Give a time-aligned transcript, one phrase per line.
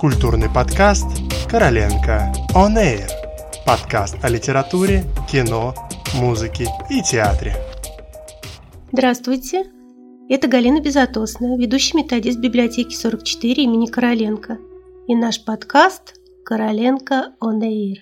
[0.00, 1.06] Культурный подкаст
[1.50, 3.06] «Короленко On Air».
[3.66, 5.74] Подкаст о литературе, кино,
[6.14, 7.52] музыке и театре.
[8.92, 9.66] Здравствуйте,
[10.30, 14.56] это Галина Безотосная, ведущий методист библиотеки 44 имени Короленко
[15.06, 16.14] и наш подкаст
[16.46, 17.96] «Короленко On Air».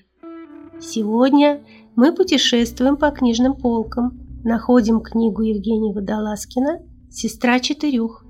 [0.81, 1.65] Сегодня
[1.97, 6.79] мы путешествуем по книжным полкам, находим книгу Евгения Водолазкина
[7.11, 8.25] «Сестра четырех»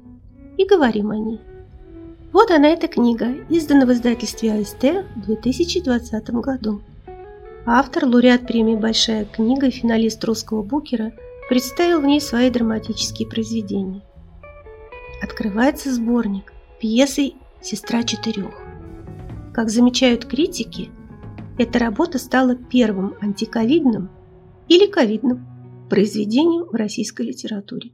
[0.56, 1.40] и говорим о ней.
[2.32, 4.84] Вот она, эта книга, издана в издательстве АСТ
[5.16, 6.82] в 2020 году.
[7.64, 11.12] Автор, лауреат премии «Большая книга» и финалист русского букера
[11.48, 14.02] представил в ней свои драматические произведения.
[15.22, 18.54] Открывается сборник пьесой «Сестра четырех».
[19.54, 20.90] Как замечают критики,
[21.58, 24.10] эта работа стала первым антиковидным
[24.68, 25.46] или ковидным
[25.88, 27.90] произведением в российской литературе.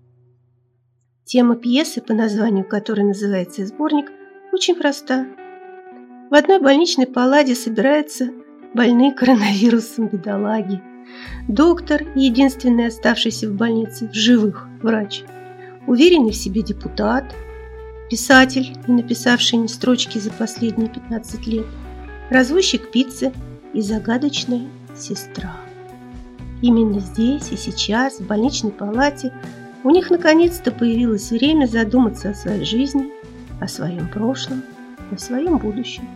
[1.24, 4.10] Тема пьесы, по названию которой называется сборник,
[4.54, 5.26] очень проста.
[6.30, 8.30] В одной больничной палате собираются
[8.72, 10.80] больные коронавирусом бедолаги.
[11.48, 15.24] Доктор, единственный оставшийся в больнице в живых врач,
[15.88, 17.24] уверенный в себе депутат,
[18.08, 21.66] писатель, не написавший ни строчки за последние 15 лет,
[22.30, 23.32] развозчик пиццы
[23.72, 25.56] и загадочная сестра.
[26.62, 29.32] Именно здесь и сейчас, в больничной палате,
[29.82, 33.10] у них наконец-то появилось время задуматься о своей жизни,
[33.60, 34.62] о своем прошлом,
[35.10, 36.08] о своем будущем.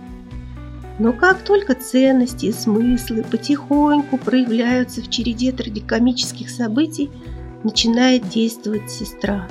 [0.98, 7.10] Но как только ценности и смыслы потихоньку проявляются в череде трагикомических событий,
[7.62, 9.48] начинает действовать сестра.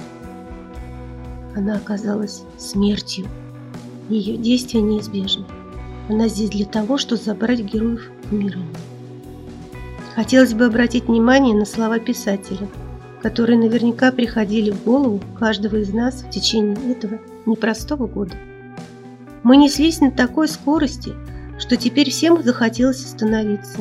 [1.56, 3.28] Она оказалась смертью.
[4.10, 5.46] Ее действия неизбежны.
[6.10, 8.58] Она здесь для того, чтобы забрать героев в мир.
[10.16, 12.68] Хотелось бы обратить внимание на слова писателя,
[13.22, 18.36] которые наверняка приходили в голову каждого из нас в течение этого непростого года.
[19.44, 21.14] Мы неслись на такой скорости,
[21.58, 23.80] что теперь всем захотелось остановиться.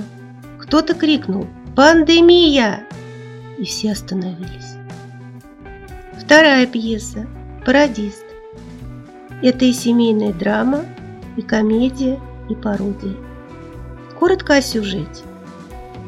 [0.58, 2.80] Кто-то крикнул «Пандемия!»
[3.58, 4.76] и все остановились.
[6.18, 7.26] Вторая пьеса
[7.64, 8.24] «Пародист».
[9.42, 10.84] Это и семейная драма,
[11.36, 12.18] и комедия,
[12.48, 13.16] и пародия.
[14.18, 15.24] Коротко о сюжете.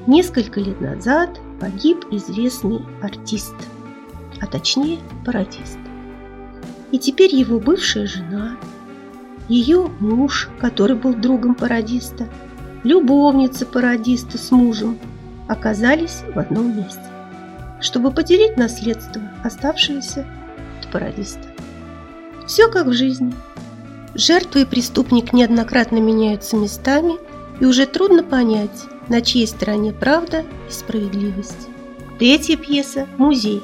[0.06, 3.54] Несколько лет назад погиб известный артист,
[4.40, 5.78] а точнее пародист.
[6.92, 8.56] И теперь его бывшая жена,
[9.48, 12.28] ее муж, который был другом пародиста,
[12.84, 14.98] любовница пародиста с мужем
[15.48, 17.02] оказались в одном месте,
[17.80, 20.26] чтобы поделить наследство, оставшееся
[20.80, 21.46] от пародиста.
[22.46, 23.34] Все как в жизни.
[24.14, 27.14] Жертва и преступник неоднократно меняются местами,
[27.60, 31.68] и уже трудно понять, на чьей стороне правда и справедливость.
[32.18, 33.62] Третья пьеса «Музей».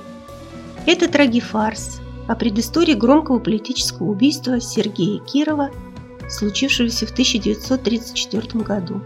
[0.86, 5.70] Это трагифарс о предыстории громкого политического убийства Сергея Кирова,
[6.28, 9.00] случившегося в 1934 году.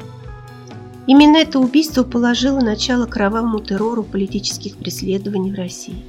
[1.07, 6.05] Именно это убийство положило начало кровавому террору политических преследований в России.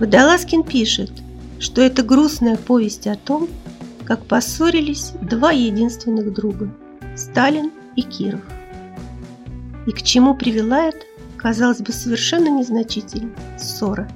[0.00, 1.10] Водолазкин пишет,
[1.58, 3.48] что это грустная повесть о том,
[4.04, 6.70] как поссорились два единственных друга–
[7.18, 8.40] Сталин и Киров
[9.86, 11.04] и к чему привела эта,
[11.36, 14.08] казалось бы, совершенно незначительная ссора.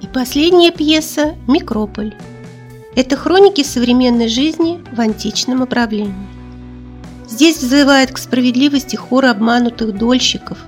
[0.00, 2.14] И последняя пьеса «Микрополь».
[2.96, 6.14] Это хроники современной жизни в античном управлении.
[7.28, 10.58] Здесь взывает к справедливости хор обманутых дольщиков,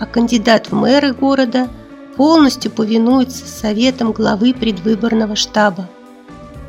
[0.00, 1.68] а кандидат в мэры города
[2.16, 5.88] полностью повинуется советам главы предвыборного штаба.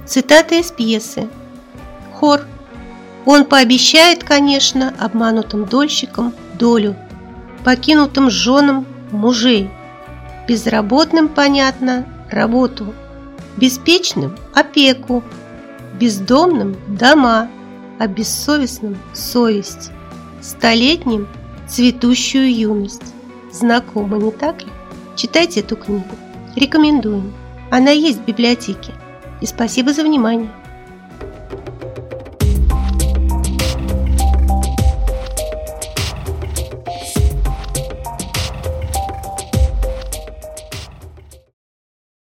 [0.07, 1.27] Цитата из пьесы.
[2.13, 2.41] Хор–
[3.27, 6.95] он пообещает, конечно, обманутым дольщикам долю,
[7.65, 9.69] покинутым женам мужей,
[10.47, 12.93] безработным, понятно, работу,
[13.57, 15.25] беспечным– опеку,
[15.99, 17.49] бездомным– дома,
[17.99, 19.91] а бессовестным– совесть,
[20.41, 21.27] столетним–
[21.67, 23.13] цветущую юность.
[23.51, 24.69] Знакомо, не так ли?
[25.17, 26.15] Читайте эту книгу.
[26.55, 27.33] Рекомендуем.
[27.71, 28.93] Она есть в библиотеке.
[29.41, 30.49] И спасибо за внимание.